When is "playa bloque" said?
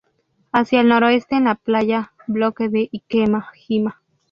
1.53-2.69